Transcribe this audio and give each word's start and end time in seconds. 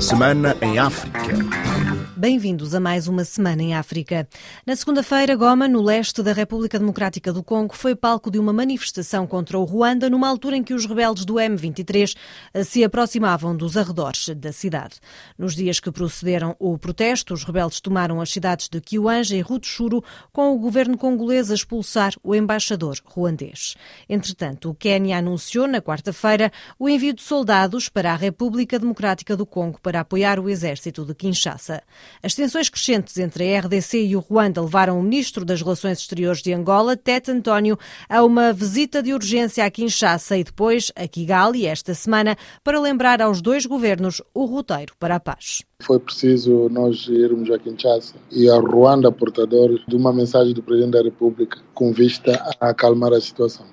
Semana 0.00 0.56
em 0.60 0.78
África. 0.78 1.99
Bem-vindos 2.20 2.74
a 2.74 2.80
mais 2.80 3.08
uma 3.08 3.24
semana 3.24 3.62
em 3.62 3.74
África. 3.74 4.28
Na 4.66 4.76
segunda-feira, 4.76 5.34
Goma, 5.34 5.66
no 5.66 5.80
leste 5.80 6.22
da 6.22 6.34
República 6.34 6.78
Democrática 6.78 7.32
do 7.32 7.42
Congo, 7.42 7.74
foi 7.74 7.96
palco 7.96 8.30
de 8.30 8.38
uma 8.38 8.52
manifestação 8.52 9.26
contra 9.26 9.58
o 9.58 9.64
Ruanda, 9.64 10.10
numa 10.10 10.28
altura 10.28 10.58
em 10.58 10.62
que 10.62 10.74
os 10.74 10.84
rebeldes 10.84 11.24
do 11.24 11.36
M23 11.36 12.14
eh, 12.52 12.62
se 12.62 12.84
aproximavam 12.84 13.56
dos 13.56 13.74
arredores 13.74 14.28
da 14.36 14.52
cidade. 14.52 15.00
Nos 15.38 15.54
dias 15.54 15.80
que 15.80 15.90
procederam 15.90 16.54
o 16.58 16.76
protesto, 16.76 17.32
os 17.32 17.42
rebeldes 17.42 17.80
tomaram 17.80 18.20
as 18.20 18.30
cidades 18.30 18.68
de 18.68 18.82
Kiwanja 18.82 19.34
e 19.34 19.40
Rutshuru, 19.40 20.04
com 20.30 20.54
o 20.54 20.58
governo 20.58 20.98
congolês 20.98 21.50
a 21.50 21.54
expulsar 21.54 22.12
o 22.22 22.34
embaixador 22.34 22.98
ruandês. 23.02 23.76
Entretanto, 24.06 24.68
o 24.68 24.74
Quênia 24.74 25.16
anunciou 25.16 25.66
na 25.66 25.80
quarta-feira 25.80 26.52
o 26.78 26.86
envio 26.86 27.14
de 27.14 27.22
soldados 27.22 27.88
para 27.88 28.12
a 28.12 28.16
República 28.16 28.78
Democrática 28.78 29.34
do 29.34 29.46
Congo 29.46 29.80
para 29.80 30.00
apoiar 30.00 30.38
o 30.38 30.50
exército 30.50 31.02
de 31.02 31.14
Kinshasa. 31.14 31.82
As 32.22 32.34
tensões 32.34 32.68
crescentes 32.68 33.16
entre 33.18 33.54
a 33.54 33.60
RDC 33.60 34.06
e 34.06 34.16
o 34.16 34.20
Ruanda 34.20 34.60
levaram 34.60 34.98
o 34.98 35.02
ministro 35.02 35.44
das 35.44 35.62
Relações 35.62 35.98
Exteriores 35.98 36.42
de 36.42 36.52
Angola, 36.52 36.96
Tete 36.96 37.30
António, 37.30 37.78
a 38.08 38.22
uma 38.22 38.52
visita 38.52 39.02
de 39.02 39.14
urgência 39.14 39.64
a 39.64 39.70
Kinshasa 39.70 40.36
e 40.36 40.44
depois 40.44 40.92
a 40.94 41.06
Kigali 41.08 41.66
esta 41.66 41.94
semana 41.94 42.36
para 42.62 42.80
lembrar 42.80 43.22
aos 43.22 43.40
dois 43.40 43.66
governos 43.66 44.22
o 44.34 44.44
roteiro 44.44 44.94
para 44.98 45.16
a 45.16 45.20
paz. 45.20 45.62
Foi 45.82 45.98
preciso 45.98 46.68
nós 46.70 47.06
irmos 47.08 47.50
a 47.50 47.58
Kinshasa 47.58 48.14
e 48.30 48.50
a 48.50 48.56
Ruanda 48.56 49.10
portador 49.10 49.80
de 49.86 49.96
uma 49.96 50.12
mensagem 50.12 50.52
do 50.52 50.62
Presidente 50.62 50.92
da 50.92 51.02
República 51.02 51.58
com 51.74 51.92
vista 51.92 52.32
a 52.60 52.70
acalmar 52.70 53.12
a 53.12 53.20
situação. 53.20 53.66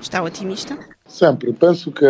Está 0.00 0.22
otimista? 0.22 0.78
Sempre. 1.06 1.52
Penso 1.52 1.90
que 1.90 2.04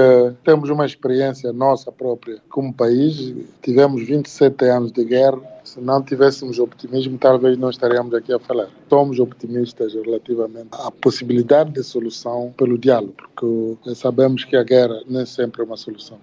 temos 0.45 0.69
uma 0.69 0.85
experiência 0.85 1.53
nossa 1.53 1.91
própria 1.91 2.39
como 2.51 2.75
país. 2.75 3.35
Tivemos 3.63 4.05
27 4.05 4.65
anos 4.67 4.93
de 4.93 5.05
guerra 5.05 5.41
se 5.69 5.81
não 5.81 6.03
tivéssemos 6.03 6.59
optimismo, 6.59 7.19
talvez 7.19 7.59
não 7.59 7.69
estaríamos 7.69 8.15
aqui 8.15 8.33
a 8.33 8.39
falar. 8.39 8.69
Somos 8.89 9.19
optimistas 9.19 9.93
relativamente 9.93 10.69
à 10.73 10.91
possibilidade 10.91 11.73
de 11.73 11.83
solução 11.83 12.55
pelo 12.57 12.79
diálogo, 12.79 13.15
porque 13.17 13.95
sabemos 13.95 14.45
que 14.45 14.57
a 14.57 14.63
guerra 14.63 15.03
nem 15.07 15.27
sempre 15.27 15.61
é 15.61 15.65
uma 15.65 15.77
solução. 15.77 16.19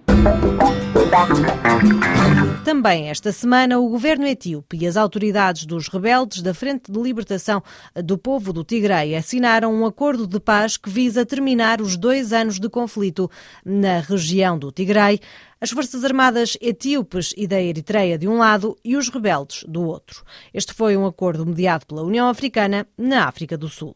Também 2.64 3.10
esta 3.10 3.32
semana, 3.32 3.80
o 3.80 3.88
governo 3.88 4.26
etíope 4.26 4.78
e 4.82 4.88
as 4.88 4.98
autoridades 4.98 5.68
dos 5.68 5.88
rebeldes 5.88 6.42
da 6.42 6.54
Frente 6.54 6.92
de 6.92 7.00
Libertação 7.00 7.62
do 8.04 8.18
Povo 8.18 8.52
do 8.52 8.64
Tigray 8.64 9.16
assinaram 9.16 9.72
um 9.72 9.86
acordo 9.86 10.26
de 10.26 10.40
paz 10.40 10.76
que 10.76 10.90
visa 10.90 11.24
terminar 11.24 11.80
os 11.80 11.96
dois 11.96 12.34
anos 12.34 12.60
de 12.60 12.68
conflito 12.68 13.30
na 13.64 14.00
região 14.00 14.58
do 14.58 14.72
Tigray 14.72 15.20
as 15.60 15.72
Forças 15.72 16.04
Armadas 16.04 16.58
etíopes 16.62 17.34
e 17.38 17.48
da 17.48 17.62
Eritreia 17.62 18.18
de 18.18 18.28
um 18.28 18.38
lado 18.38 18.78
e 18.84 18.96
os 18.96 19.10
rebeldes 19.10 19.64
do 19.68 19.84
outro. 19.84 20.24
Este 20.54 20.74
foi 20.74 20.96
um 20.98 21.06
acordo 21.06 21.46
mediado 21.46 21.86
pela 21.86 22.04
União 22.04 22.28
Africana 22.28 22.88
na 22.98 23.28
África 23.28 23.58
do 23.58 23.70
Sul. 23.70 23.96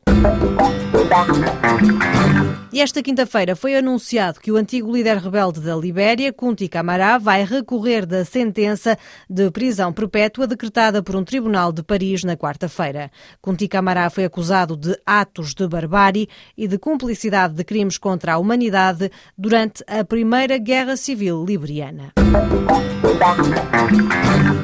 E 2.72 2.82
esta 2.82 3.02
quinta-feira 3.02 3.56
foi 3.56 3.76
anunciado 3.76 4.40
que 4.40 4.52
o 4.52 4.56
antigo 4.56 4.94
líder 4.94 5.18
rebelde 5.18 5.60
da 5.60 5.76
Libéria, 5.76 6.32
Kunti 6.32 6.68
Camará, 6.68 7.18
vai 7.18 7.44
recorrer 7.44 8.06
da 8.06 8.24
sentença 8.24 8.98
de 9.28 9.50
prisão 9.50 9.92
perpétua 9.92 10.46
decretada 10.46 11.02
por 11.02 11.16
um 11.16 11.24
tribunal 11.24 11.72
de 11.72 11.82
Paris 11.82 12.24
na 12.24 12.38
quarta-feira. 12.38 13.12
Kunti 13.42 13.68
Camará 13.68 14.10
foi 14.10 14.24
acusado 14.24 14.78
de 14.78 14.96
atos 15.04 15.56
de 15.56 15.68
barbárie 15.68 16.30
e 16.56 16.68
de 16.68 16.78
cumplicidade 16.78 17.56
de 17.56 17.64
crimes 17.64 17.98
contra 17.98 18.34
a 18.34 18.38
humanidade 18.38 19.12
durante 19.36 19.84
a 19.88 20.04
Primeira 20.06 20.58
Guerra 20.60 20.96
Civil 20.96 21.44
Liberiana. 21.44 22.14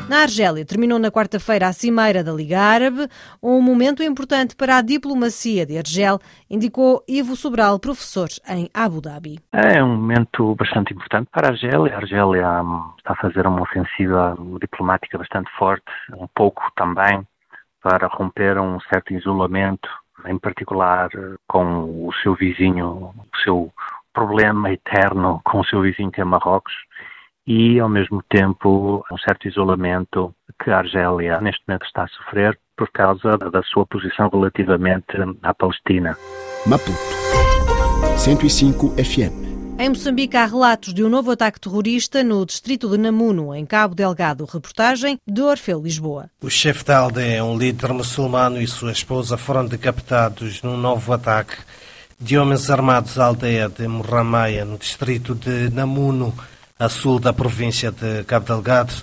Na 0.07 0.21
Argélia, 0.21 0.63
terminou 0.63 0.99
na 0.99 1.11
quarta-feira 1.11 1.67
a 1.67 1.73
Cimeira 1.73 2.23
da 2.23 2.31
Liga 2.31 2.59
Árabe, 2.59 3.07
um 3.41 3.59
momento 3.59 4.03
importante 4.03 4.55
para 4.55 4.77
a 4.77 4.81
diplomacia 4.81 5.65
de 5.65 5.77
Argel, 5.77 6.19
indicou 6.49 7.03
Ivo 7.07 7.35
Sobral, 7.35 7.79
professor 7.79 8.27
em 8.47 8.69
Abu 8.73 9.01
Dhabi. 9.01 9.39
É 9.51 9.83
um 9.83 9.95
momento 9.95 10.55
bastante 10.55 10.93
importante 10.93 11.29
para 11.31 11.47
a 11.47 11.51
Argélia. 11.51 11.93
A 11.93 11.97
Argélia 11.97 12.63
hum, 12.63 12.91
está 12.97 13.13
a 13.13 13.15
fazer 13.15 13.47
uma 13.47 13.61
ofensiva 13.61 14.37
diplomática 14.59 15.17
bastante 15.17 15.49
forte, 15.57 15.91
um 16.17 16.27
pouco 16.27 16.63
também 16.75 17.25
para 17.81 18.07
romper 18.07 18.57
um 18.59 18.79
certo 18.81 19.13
isolamento, 19.13 19.87
em 20.25 20.37
particular 20.39 21.09
com 21.47 22.07
o 22.07 22.11
seu 22.23 22.33
vizinho, 22.33 23.13
o 23.15 23.37
seu 23.43 23.71
problema 24.13 24.71
eterno 24.71 25.41
com 25.43 25.59
o 25.59 25.65
seu 25.65 25.81
vizinho 25.81 26.11
que 26.11 26.21
é 26.21 26.23
Marrocos 26.23 26.73
e, 27.45 27.79
ao 27.79 27.89
mesmo 27.89 28.23
tempo, 28.27 29.05
um 29.11 29.17
certo 29.19 29.47
isolamento 29.47 30.33
que 30.63 30.71
a 30.71 30.79
Argélia 30.79 31.39
neste 31.41 31.63
momento 31.67 31.85
está 31.85 32.03
a 32.03 32.07
sofrer 32.07 32.57
por 32.77 32.89
causa 32.91 33.37
da 33.37 33.61
sua 33.63 33.85
posição 33.85 34.29
relativamente 34.29 35.13
à 35.43 35.53
Palestina. 35.53 36.17
Maputo 36.65 36.97
105 38.17 38.95
FM 39.03 39.45
em 39.77 39.89
Moçambique 39.89 40.37
há 40.37 40.45
relatos 40.45 40.93
de 40.93 41.03
um 41.03 41.09
novo 41.09 41.31
ataque 41.31 41.59
terrorista 41.59 42.23
no 42.23 42.45
distrito 42.45 42.87
de 42.87 42.97
Namuno, 42.97 43.53
em 43.53 43.65
Cabo 43.65 43.93
Delgado. 43.93 44.45
Reportagem 44.45 45.19
de 45.27 45.41
Orfeu 45.41 45.81
Lisboa. 45.81 46.29
O 46.41 46.49
chefe 46.49 46.85
da 46.85 46.99
aldeia, 46.99 47.43
um 47.43 47.57
líder 47.57 47.91
muçulmano 47.91 48.61
e 48.61 48.65
sua 48.67 48.93
esposa 48.93 49.35
foram 49.35 49.65
decapitados 49.65 50.61
num 50.61 50.77
novo 50.77 51.11
ataque 51.11 51.57
de 52.17 52.37
homens 52.37 52.69
armados 52.69 53.19
à 53.19 53.25
aldeia 53.25 53.67
de 53.67 53.85
Morramaia, 53.85 54.63
no 54.63 54.77
distrito 54.77 55.35
de 55.35 55.69
Namuno, 55.69 56.33
a 56.79 56.87
sul 56.87 57.19
da 57.19 57.33
província 57.33 57.91
de 57.91 58.23
Cabo 58.23 58.45
Delgado, 58.45 58.93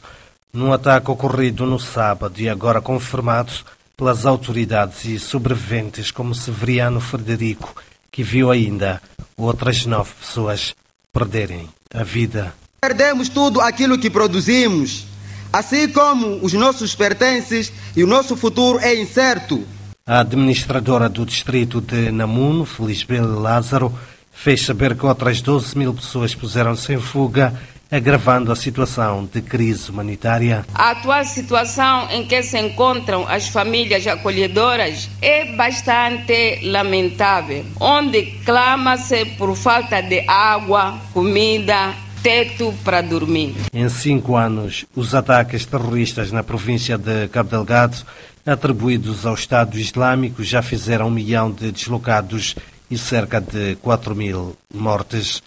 num 0.53 0.71
ataque 0.71 1.11
ocorrido 1.11 1.65
no 1.65 1.81
sábado 1.81 2.39
e 2.39 2.47
agora 2.47 2.81
confirmado 2.81 3.53
pelas 3.97 4.27
autoridades 4.27 5.05
e 5.07 5.19
sobreviventes 5.19 6.11
como 6.11 6.35
Severiano 6.35 7.01
Frederico, 7.01 7.75
que 8.11 8.23
viu 8.23 8.51
ainda 8.51 9.01
outras 9.35 9.87
nove 9.87 10.11
pessoas 10.21 10.75
perderem 11.11 11.69
a 11.95 12.03
vida. 12.03 12.53
Perdemos 12.83 13.31
tudo 13.31 13.63
aquilo 13.63 13.97
que 13.97 14.11
produzimos, 14.11 15.07
assim 15.51 15.89
como 15.89 16.45
os 16.45 16.53
nossos 16.53 16.95
pertences 16.95 17.73
e 17.97 18.05
o 18.05 18.07
nosso 18.07 18.37
futuro 18.37 18.79
é 18.79 18.95
incerto. 18.95 19.65
A 20.07 20.21
administradora 20.21 21.09
do 21.09 21.25
distrito 21.25 21.81
de 21.81 22.11
Namuno, 22.11 22.67
Felisbel 22.67 23.41
Lázaro, 23.41 23.97
fez 24.33 24.67
saber 24.67 24.97
que 24.97 25.07
outras 25.07 25.41
12 25.41 25.79
mil 25.79 25.95
pessoas 25.95 26.35
puseram-se 26.35 26.93
em 26.93 26.99
fuga, 26.99 27.55
agravando 27.93 28.51
a 28.51 28.57
situação 28.57 29.29
de 29.31 29.43
crise 29.43 29.91
humanitária. 29.91 30.65
A 30.75 30.93
atual 30.93 31.23
situação 31.27 32.11
em 32.11 32.27
que 32.27 32.43
se 32.43 32.59
encontram 32.59 33.29
as 33.29 33.49
famílias 33.49 34.07
acolhedoras 34.07 35.11
é 35.21 35.55
bastante 35.55 36.61
lamentável, 36.71 37.67
onde 37.79 38.23
clama-se 38.47 39.27
por 39.37 39.55
falta 39.55 40.01
de 40.01 40.25
água, 40.27 40.99
comida, 41.13 41.95
teto 42.23 42.73
para 42.83 43.03
dormir. 43.03 43.55
Em 43.75 43.87
cinco 43.91 44.37
anos, 44.37 44.87
os 44.97 45.15
ataques 45.15 45.67
terroristas 45.67 46.33
na 46.33 46.43
província 46.43 46.97
de 46.97 47.29
Cabo 47.29 47.51
Delgado 47.51 48.07
atribuídos 48.47 49.27
ao 49.27 49.35
Estado 49.35 49.79
Islâmico 49.79 50.43
já 50.43 50.63
fizeram 50.63 51.09
um 51.09 51.11
milhão 51.11 51.51
de 51.51 51.71
deslocados 51.71 52.57
e 52.91 52.97
cerca 52.97 53.39
de 53.39 53.77
4 53.83 54.15
mil 54.15 54.57
mortes. 54.73 55.43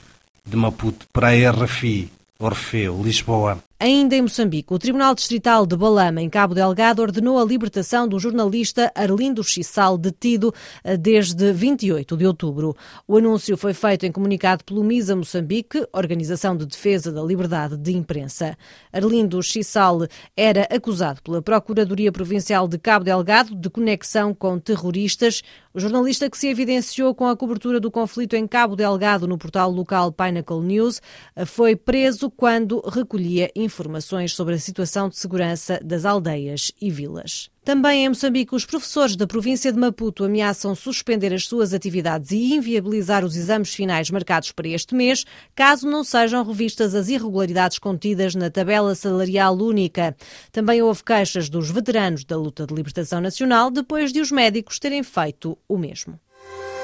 De 0.47 0.55
Maputo 0.55 1.07
para 1.11 1.29
a 1.29 1.51
RFI, 1.51 2.11
Orfeu, 2.39 3.01
Lisboa. 3.01 3.57
Ainda 3.77 4.15
em 4.15 4.21
Moçambique, 4.21 4.73
o 4.73 4.79
Tribunal 4.79 5.13
Distrital 5.13 5.65
de 5.65 5.75
Balama, 5.75 6.21
em 6.21 6.29
Cabo 6.29 6.55
Delgado, 6.55 7.01
ordenou 7.01 7.37
a 7.37 7.43
libertação 7.43 8.07
do 8.07 8.17
jornalista 8.17 8.89
Arlindo 8.95 9.43
Chissal, 9.43 9.97
detido 9.97 10.53
eh, 10.81 10.95
desde 10.95 11.51
28 11.51 12.15
de 12.15 12.25
outubro. 12.25 12.73
O 13.05 13.17
anúncio 13.17 13.57
foi 13.57 13.73
feito 13.73 14.05
em 14.05 14.13
comunicado 14.13 14.63
pelo 14.63 14.81
MISA 14.81 15.13
Moçambique, 15.13 15.85
Organização 15.91 16.55
de 16.55 16.65
Defesa 16.65 17.11
da 17.11 17.21
Liberdade 17.21 17.75
de 17.75 17.91
Imprensa. 17.91 18.57
Arlindo 18.93 19.43
Chissal 19.43 20.07
era 20.37 20.61
acusado 20.73 21.21
pela 21.21 21.41
Procuradoria 21.41 22.13
Provincial 22.13 22.69
de 22.69 22.77
Cabo 22.77 23.03
Delgado 23.03 23.53
de 23.53 23.69
conexão 23.69 24.33
com 24.33 24.57
terroristas. 24.57 25.43
O 25.73 25.81
jornalista 25.81 26.29
que 26.29 26.37
se 26.37 26.47
evidenciou 26.47 27.13
com 27.13 27.27
a 27.27 27.35
cobertura 27.35 27.81
do 27.81 27.91
conflito 27.91 28.37
em 28.37 28.47
Cabo 28.47 28.77
Delgado 28.77 29.27
no 29.27 29.37
portal 29.37 29.69
local 29.69 30.13
Pinnacle 30.13 30.61
News 30.61 31.01
eh, 31.35 31.43
foi 31.43 31.75
preso 31.75 32.31
quando 32.31 32.79
recolhia 32.79 33.51
informações 33.65 34.33
sobre 34.33 34.53
a 34.53 34.59
situação 34.59 35.09
de 35.09 35.17
segurança 35.17 35.79
das 35.83 36.05
aldeias 36.05 36.71
e 36.79 36.89
vilas. 36.89 37.49
Também 37.65 38.05
em 38.05 38.09
Moçambique, 38.09 38.53
os 38.53 38.63
professores 38.63 39.15
da 39.15 39.25
província 39.25 39.73
de 39.73 39.79
Maputo 39.79 40.23
ameaçam 40.23 40.75
suspender 40.75 41.33
as 41.33 41.47
suas 41.47 41.73
atividades 41.73 42.29
e 42.29 42.53
inviabilizar 42.53 43.25
os 43.25 43.35
exames 43.35 43.73
finais 43.73 44.11
marcados 44.11 44.51
para 44.51 44.67
este 44.67 44.93
mês, 44.93 45.25
caso 45.55 45.89
não 45.89 46.03
sejam 46.03 46.43
revistas 46.43 46.93
as 46.93 47.09
irregularidades 47.09 47.79
contidas 47.79 48.35
na 48.35 48.51
tabela 48.51 48.93
salarial 48.93 49.57
única. 49.57 50.15
Também 50.51 50.83
houve 50.83 51.03
queixas 51.03 51.49
dos 51.49 51.71
veteranos 51.71 52.23
da 52.23 52.37
luta 52.37 52.67
de 52.67 52.73
libertação 52.75 53.19
nacional 53.19 53.71
depois 53.71 54.13
de 54.13 54.21
os 54.21 54.31
médicos 54.31 54.77
terem 54.77 55.01
feito 55.01 55.57
o 55.67 55.75
mesmo. 55.75 56.19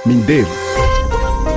Mindelo 0.03 0.49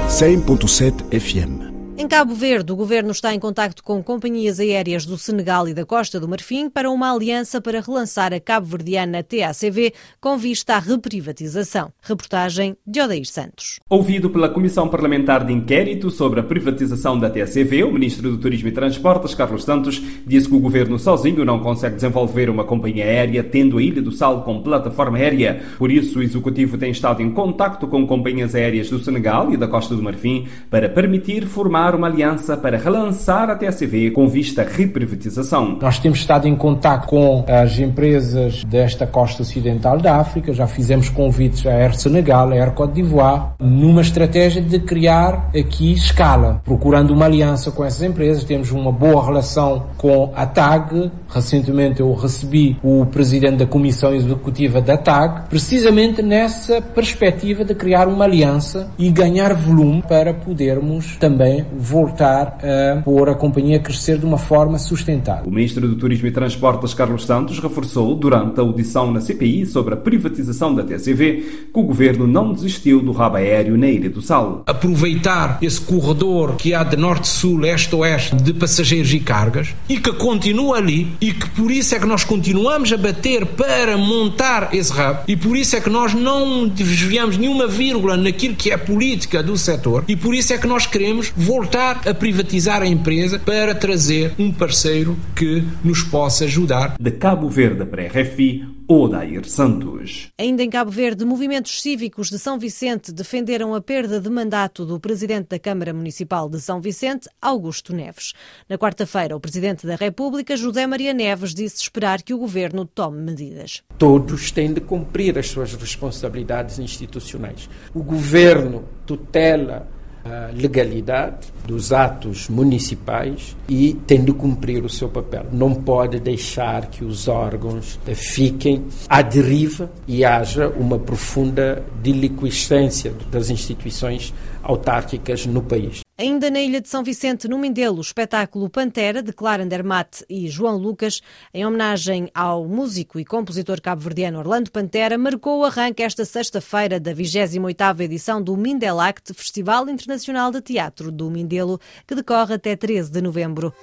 100.7 0.09 1.19
FM 1.19 1.74
Em 1.97 2.09
Cabo 2.09 2.35
Verde, 2.35 2.73
o 2.73 2.77
governo 2.77 3.13
está 3.13 3.33
em 3.33 3.39
contacto 3.39 3.81
com 3.85 4.03
companhias 4.03 4.59
aéreas 4.59 5.07
do 5.07 5.17
Senegal 5.17 5.69
e 5.69 5.73
da 5.73 5.87
Costa 5.87 6.19
do 6.19 6.27
Marfim 6.27 6.69
para 6.69 6.91
uma 6.91 7.15
aliança 7.15 7.61
para 7.61 7.81
relançar 7.81 8.35
a 8.35 8.41
cabo-verdiana 8.41 9.23
TACV 9.23 9.95
com 10.21 10.37
vista 10.37 10.75
à 10.75 10.81
reprivatização. 10.81 11.93
Reportagem 12.03 12.77
de 12.85 13.01
Odair 13.01 13.25
Santos. 13.25 13.79
Ouvido 13.89 14.29
pela 14.29 14.49
Comissão 14.49 14.89
Parlamentar 14.89 15.47
de 15.47 15.53
Inquérito 15.53 16.11
sobre 16.11 16.41
a 16.41 16.43
privatização 16.43 17.17
da 17.17 17.31
TACV, 17.31 17.85
o 17.85 17.93
ministro 17.93 18.29
do 18.29 18.39
Turismo 18.39 18.71
e 18.71 18.73
Transportes, 18.73 19.33
Carlos 19.33 19.63
Santos, 19.63 20.03
disse 20.27 20.49
que 20.49 20.57
o 20.57 20.61
governo 20.61 20.99
sozinho 20.99 21.45
não 21.45 21.61
consegue 21.61 21.95
desenvolver 21.95 22.51
uma 22.51 22.65
companhia 22.65 23.05
aérea 23.05 23.45
tendo 23.45 23.79
a 23.79 23.83
Ilha 23.83 24.03
do 24.03 24.11
Sal 24.11 24.43
como 24.43 24.65
plataforma 24.65 25.17
aérea. 25.17 25.63
Por 25.79 25.93
isso, 25.93 26.19
o 26.19 26.23
executivo 26.25 26.77
tem 26.77 26.91
estado 26.91 27.23
em 27.23 27.31
contacto 27.31 27.87
com 27.87 28.05
companhias 28.05 28.53
aéreas 28.57 28.91
do 28.91 28.99
Senegal 28.99 29.53
e 29.53 29.57
da 29.57 29.69
Costa 29.69 29.95
do 29.95 30.03
Marfim 30.03 30.49
para 30.69 30.89
permitir 30.89 31.47
formar 31.47 31.84
uma 31.93 32.07
aliança 32.07 32.57
para 32.57 32.79
relançar 32.79 33.51
a 33.51 33.57
TSV 33.57 34.13
com 34.13 34.29
vista 34.29 34.63
à 34.63 34.65
reprivatização. 34.65 35.77
Nós 35.83 35.99
temos 35.99 36.21
estado 36.21 36.47
em 36.47 36.55
contato 36.55 37.09
com 37.09 37.45
as 37.49 37.77
empresas 37.81 38.63
desta 38.63 39.09
costa 39.09 39.43
ocidental 39.43 39.99
da 39.99 40.19
África, 40.19 40.53
já 40.53 40.69
fizemos 40.69 41.09
convites 41.09 41.67
à 41.67 41.73
Air 41.73 41.99
Senegal, 41.99 42.51
à 42.51 42.55
Air 42.55 42.71
Côte 42.75 42.95
d'Ivoire, 42.95 43.47
numa 43.59 44.03
estratégia 44.03 44.63
de 44.63 44.79
criar 44.79 45.51
aqui 45.59 45.93
escala, 45.93 46.63
procurando 46.65 47.11
uma 47.11 47.25
aliança 47.25 47.73
com 47.73 47.85
essas 47.85 48.03
empresas. 48.03 48.45
Temos 48.45 48.71
uma 48.71 48.93
boa 48.93 49.25
relação 49.25 49.87
com 49.97 50.33
a 50.37 50.47
TAG. 50.47 51.11
Recentemente 51.29 52.01
eu 52.01 52.13
recebi 52.15 52.77
o 52.83 53.07
presidente 53.07 53.57
da 53.57 53.67
comissão 53.67 54.15
executiva 54.15 54.81
da 54.81 54.97
TAG, 54.97 55.49
precisamente 55.49 56.23
nessa 56.23 56.81
perspectiva 56.81 57.65
de 57.65 57.75
criar 57.75 58.07
uma 58.07 58.25
aliança 58.25 58.91
e 58.99 59.11
ganhar 59.11 59.55
volume 59.55 60.03
para 60.07 60.35
podermos 60.35 61.17
também 61.17 61.65
voltar 61.77 62.59
a 62.63 63.03
pôr 63.03 63.29
a 63.29 63.35
companhia 63.35 63.77
a 63.77 63.81
crescer 63.81 64.19
de 64.19 64.25
uma 64.25 64.39
forma 64.39 64.79
sustentável. 64.79 65.45
O 65.47 65.51
ministro 65.51 65.87
do 65.87 65.97
Turismo 65.97 66.27
e 66.27 66.31
Transportes, 66.31 66.95
Carlos 66.95 67.25
Santos, 67.25 67.59
reforçou 67.59 68.15
durante 68.15 68.61
a 68.61 68.63
audição 68.63 69.11
na 69.11 69.21
CPI 69.21 69.67
sobre 69.67 69.95
a 69.95 69.97
privatização 69.97 70.75
da 70.75 70.83
TCV 70.83 71.69
que 71.73 71.81
o 71.81 71.83
governo 71.83 72.27
não 72.27 72.53
desistiu 72.53 73.01
do 73.01 73.13
rabo 73.13 73.37
aéreo 73.37 73.77
na 73.77 73.89
Ilha 73.89 74.11
do 74.11 74.23
Sal. 74.23 74.63
Aproveitar 74.67 75.59
esse 75.61 75.81
corredor 75.81 76.57
que 76.57 76.75
há 76.75 76.83
de 76.85 76.97
norte-sul, 76.97 77.65
este-oeste, 77.65 78.37
de 78.37 78.53
passageiros 78.53 79.13
e 79.13 79.21
cargas 79.21 79.75
e 79.89 79.99
que 79.99 80.13
continua 80.13 80.77
ali 80.77 81.13
e 81.21 81.33
que 81.33 81.49
por 81.51 81.71
isso 81.71 81.95
é 81.95 81.99
que 81.99 82.07
nós 82.07 82.25
continuamos 82.25 82.93
a 82.93 82.97
bater 82.97 83.45
para 83.47 83.97
montar 83.97 84.75
esse 84.75 84.93
rabo 84.93 85.21
e 85.27 85.37
por 85.37 85.57
isso 85.57 85.77
é 85.77 85.81
que 85.81 85.91
nós 85.91 86.15
não 86.15 86.69
desviamos 86.69 87.37
nenhuma 87.37 87.67
vírgula 87.67 88.17
naquilo 88.17 88.55
que 88.55 88.71
é 88.71 88.77
política 88.77 89.43
do 89.43 89.57
setor 89.57 90.05
e 90.09 90.17
por 90.17 90.35
isso 90.35 90.53
é 90.53 90.59
que 90.59 90.67
nós 90.67 90.87
queremos 90.87 91.33
voltar 91.37 91.64
voltar 91.65 92.07
a 92.07 92.13
privatizar 92.13 92.83
a 92.83 92.87
empresa 92.87 93.39
para 93.39 93.75
trazer 93.75 94.35
um 94.39 94.53
parceiro 94.53 95.17
que 95.35 95.65
nos 95.83 96.03
possa 96.03 96.45
ajudar. 96.45 96.97
De 97.01 97.11
Cabo 97.11 97.49
Verde 97.49 97.87
para 97.87 98.03
a 98.03 98.07
RFI, 98.07 98.69
Odair 98.87 99.49
Santos. 99.49 100.29
Ainda 100.39 100.63
em 100.63 100.69
Cabo 100.69 100.91
Verde, 100.91 101.25
movimentos 101.25 101.81
cívicos 101.81 102.29
de 102.29 102.39
São 102.39 102.59
Vicente 102.59 103.11
defenderam 103.11 103.75
a 103.75 103.81
perda 103.81 104.21
de 104.21 104.29
mandato 104.29 104.85
do 104.85 105.01
presidente 105.01 105.49
da 105.49 105.59
Câmara 105.59 105.95
Municipal 105.95 106.51
de 106.51 106.61
São 106.61 106.83
Vicente, 106.83 107.31
Augusto 107.41 107.95
Neves. 107.95 108.35
Na 108.69 108.77
quarta-feira, 108.77 109.35
o 109.35 109.41
presidente 109.41 109.87
da 109.87 109.97
República, 109.97 110.59
José 110.59 110.87
Maria 110.87 111.15
Neves, 111.15 111.55
disse 111.55 111.81
esperar 111.81 112.21
que 112.21 112.35
o 112.35 112.39
governo 112.39 112.85
tome 112.85 113.23
medidas. 113.23 113.83
Todos 113.97 114.51
têm 114.51 114.75
de 114.75 114.83
cumprir 114.83 115.39
as 115.39 115.49
suas 115.49 115.73
responsabilidades 115.73 116.79
institucionais. 116.79 117.71
O 117.95 118.03
governo 118.03 118.85
tutela 119.07 119.89
a 120.25 120.51
legalidade 120.53 121.53
dos 121.67 121.93
atos 121.93 122.49
municipais 122.49 123.57
e 123.69 123.95
tem 124.07 124.25
de 124.25 124.33
cumprir 124.33 124.85
o 124.85 124.89
seu 124.89 125.09
papel. 125.09 125.47
Não 125.53 125.75
pode 125.75 126.19
deixar 126.21 126.87
que 126.87 127.05
os 127.05 127.29
órgãos 127.29 127.99
fiquem 128.15 128.85
à 129.09 129.23
deriva 129.23 129.91
e 130.07 130.25
haja 130.25 130.69
uma 130.69 130.99
profunda 130.99 131.85
deliquescência 132.03 133.13
das 133.31 133.51
instituições 133.51 134.33
autárquicas 134.63 135.47
no 135.47 135.63
país. 135.63 136.04
Ainda 136.17 136.49
na 136.49 136.61
Ilha 136.61 136.81
de 136.81 136.89
São 136.89 137.03
Vicente, 137.03 137.49
no 137.49 137.59
Mindelo, 137.59 137.99
o 137.99 138.01
espetáculo 138.01 138.71
Pantera, 138.71 139.21
de 139.21 139.33
Clara 139.33 139.65
Andermatt 139.65 140.25
e 140.31 140.47
João 140.49 140.77
Lucas, 140.77 141.21
em 141.53 141.67
homenagem 141.67 142.31
ao 142.33 142.69
músico 142.69 143.19
e 143.19 143.25
compositor 143.25 143.81
cabo-verdiano 143.81 144.39
Orlando 144.39 144.71
Pantera, 144.71 145.19
marcou 145.19 145.59
o 145.59 145.65
arranque 145.65 146.05
esta 146.05 146.25
sexta-feira 146.25 147.01
da 147.01 147.13
28ª 147.13 148.01
edição 148.03 148.41
do 148.41 148.57
Mindelact, 148.57 149.35
Festival 149.35 149.89
Internacional 149.89 150.53
de 150.53 150.61
Teatro 150.61 151.11
do 151.11 151.29
Mindelo, 151.29 151.81
que 152.07 152.15
decorre 152.15 152.55
até 152.55 152.77
13 152.77 153.11
de 153.11 153.21
novembro. 153.21 153.75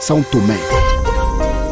São 0.00 0.24
Tomé, 0.24 0.58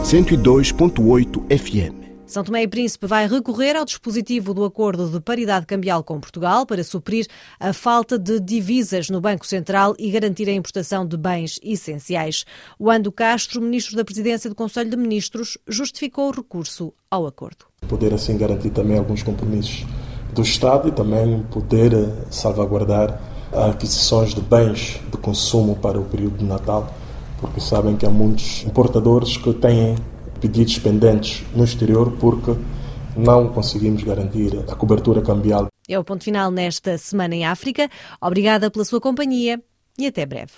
102.8 0.05 1.59
FM. 1.59 2.14
São 2.27 2.43
Tomé 2.43 2.63
e 2.63 2.69
Príncipe 2.69 3.07
vai 3.07 3.29
recorrer 3.29 3.77
ao 3.77 3.85
dispositivo 3.85 4.55
do 4.55 4.65
acordo 4.65 5.11
de 5.11 5.21
paridade 5.21 5.67
cambial 5.67 6.03
com 6.03 6.19
Portugal 6.19 6.65
para 6.65 6.83
suprir 6.83 7.27
a 7.61 7.75
falta 7.75 8.19
de 8.19 8.41
divisas 8.41 9.11
no 9.11 9.21
Banco 9.21 9.47
Central 9.47 9.95
e 9.99 10.11
garantir 10.11 10.49
a 10.49 10.53
importação 10.53 11.07
de 11.07 11.19
bens 11.19 11.61
essenciais. 11.63 12.47
O 12.79 12.91
Ando 12.91 13.13
Castro, 13.13 13.61
ministro 13.61 13.95
da 13.95 14.05
Presidência 14.05 14.49
do 14.49 14.57
Conselho 14.57 14.89
de 14.89 14.97
Ministros, 14.97 15.59
justificou 15.69 16.29
o 16.29 16.33
recurso 16.33 16.95
ao 17.11 17.27
acordo. 17.27 17.67
Poder 17.87 18.15
assim 18.15 18.39
garantir 18.39 18.71
também 18.71 18.97
alguns 18.97 19.23
compromissos 19.23 19.85
do 20.33 20.41
Estado 20.41 20.89
e 20.89 20.93
também 20.93 21.43
poder 21.51 21.93
eh, 21.93 22.09
salvaguardar 22.31 23.21
aquisições 23.53 24.35
de 24.35 24.41
bens 24.41 24.99
de 25.13 25.19
consumo 25.19 25.77
para 25.77 26.01
o 26.01 26.05
período 26.07 26.39
de 26.39 26.45
Natal, 26.45 26.93
porque 27.39 27.61
sabem 27.61 27.97
que 27.97 28.07
há 28.07 28.11
muitos 28.11 28.65
importadores 28.65 29.37
que 29.37 29.53
têm 29.53 29.95
pedidos 30.45 30.79
pendentes 30.79 31.43
no 31.55 31.65
exterior 31.65 32.13
porque 32.21 32.55
não 33.17 33.49
conseguimos 33.49 34.03
garantir 34.03 34.63
a 34.69 34.75
cobertura 34.75 35.23
cambial. 35.23 35.69
É 35.89 35.99
o 35.99 36.05
ponto 36.05 36.23
final 36.23 36.51
nesta 36.51 36.99
Semana 36.99 37.35
em 37.35 37.47
África. 37.47 37.89
Obrigada 38.21 38.71
pela 38.71 38.85
sua 38.85 39.01
companhia 39.01 39.63
e 39.99 40.07
até 40.07 40.27
breve. 40.27 40.53